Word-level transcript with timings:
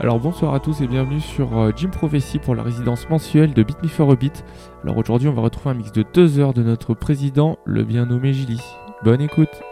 Alors 0.00 0.18
bonsoir 0.18 0.54
à 0.54 0.60
tous 0.60 0.80
et 0.80 0.86
bienvenue 0.86 1.20
sur 1.20 1.58
euh, 1.58 1.70
Jim 1.76 1.90
Prophecy 1.90 2.38
pour 2.38 2.54
la 2.54 2.62
résidence 2.62 3.08
mensuelle 3.08 3.54
de 3.54 3.62
Beat 3.62 3.82
Me 3.82 3.88
for 3.88 4.10
a 4.10 4.16
Beat. 4.16 4.44
Alors 4.82 4.98
aujourd'hui 4.98 5.28
on 5.28 5.32
va 5.32 5.42
retrouver 5.42 5.70
un 5.70 5.74
mix 5.74 5.92
de 5.92 6.04
deux 6.12 6.38
heures 6.38 6.54
de 6.54 6.62
notre 6.62 6.94
président, 6.94 7.58
le 7.64 7.84
bien 7.84 8.06
nommé 8.06 8.32
Gilly. 8.32 8.60
Bonne 9.04 9.20
écoute 9.20 9.62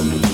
from 0.00 0.08
the 0.08 0.29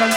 Thank 0.00 0.14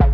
you. 0.00 0.05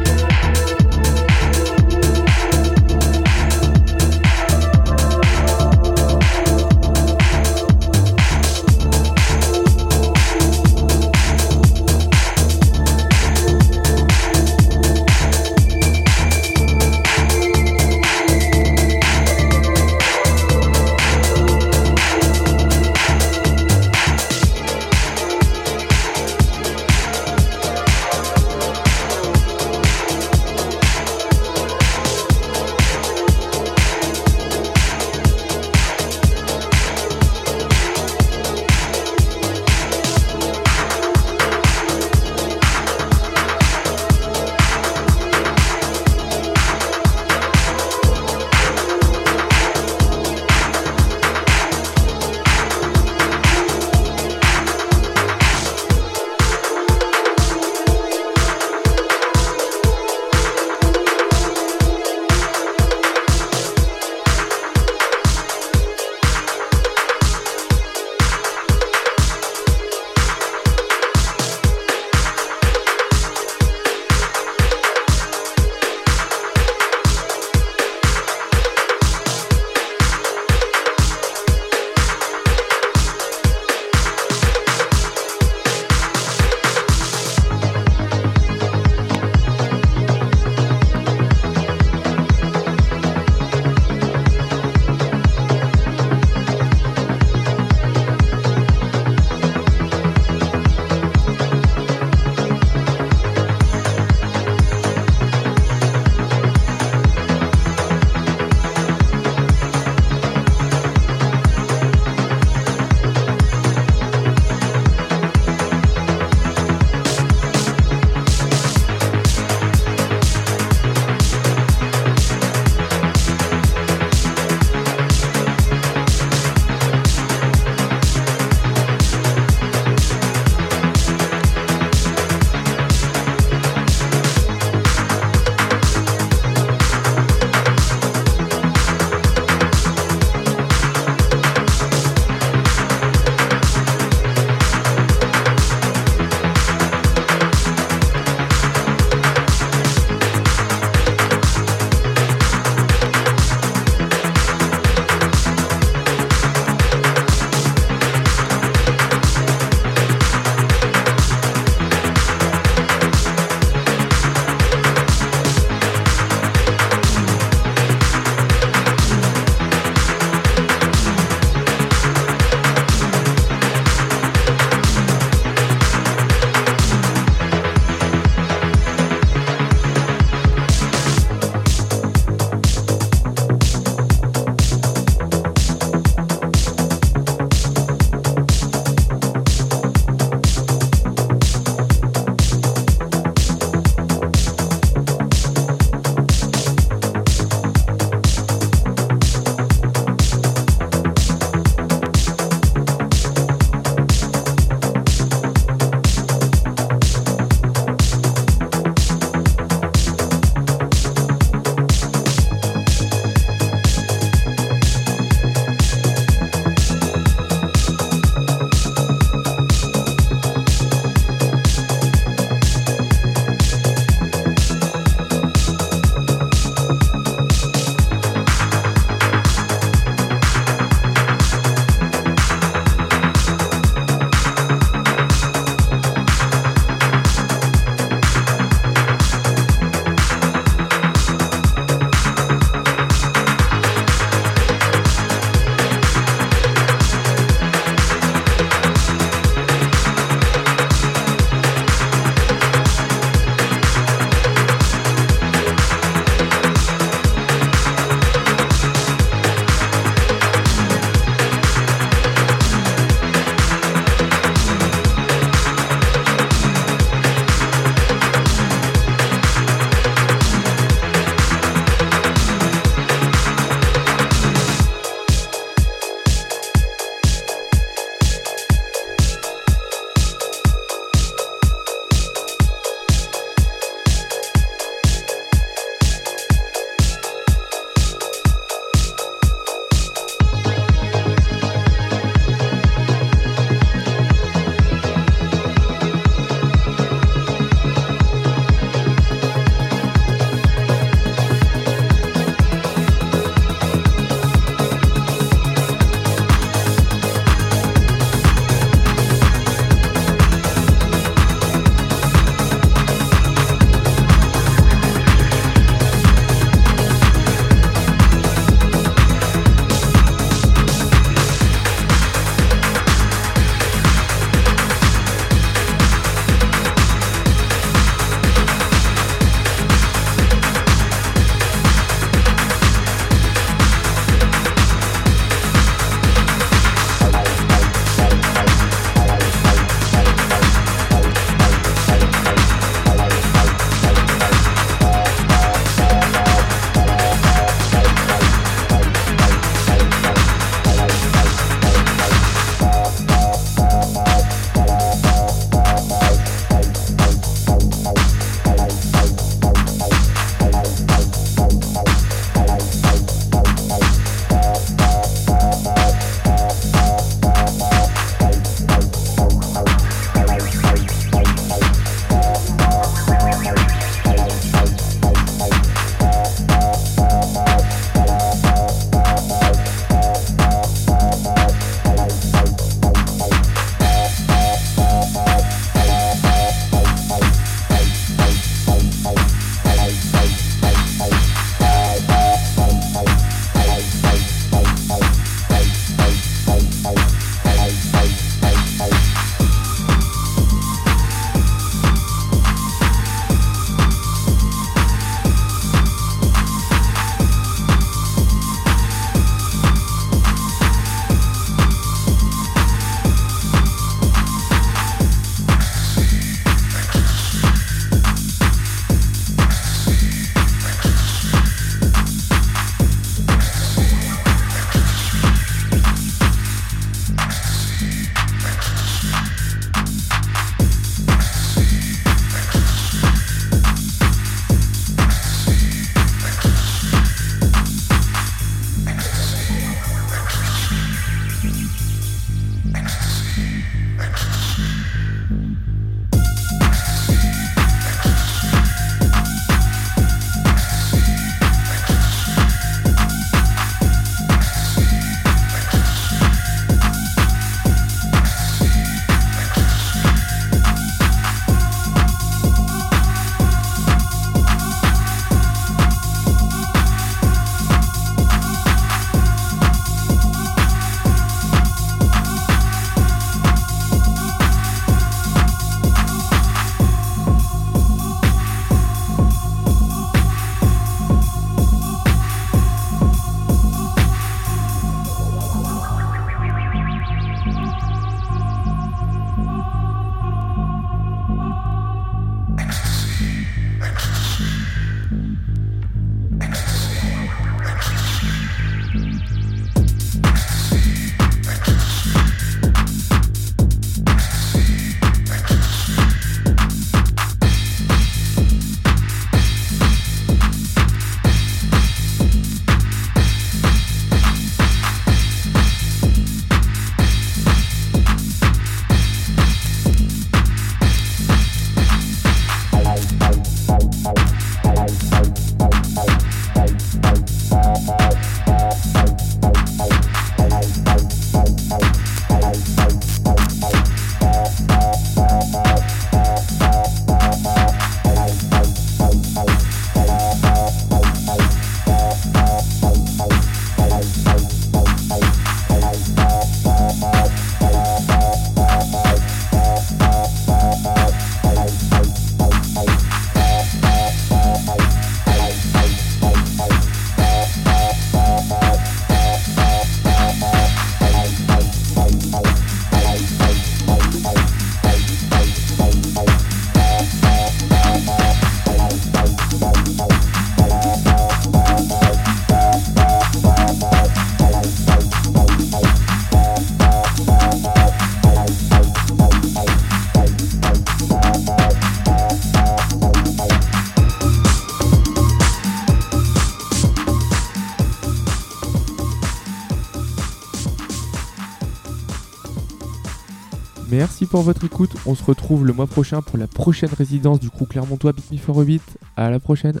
Merci 594.18 594.46
pour 594.46 594.62
votre 594.62 594.82
écoute. 594.82 595.12
On 595.26 595.36
se 595.36 595.44
retrouve 595.44 595.86
le 595.86 595.92
mois 595.92 596.08
prochain 596.08 596.42
pour 596.42 596.58
la 596.58 596.66
prochaine 596.66 597.10
résidence 597.16 597.60
du 597.60 597.70
crew 597.70 597.86
Clermontois 597.86 598.32
Beat 598.32 598.50
Me 598.50 598.98
a. 599.36 599.44
À 599.44 599.48
la 599.48 599.60
prochaine. 599.60 600.00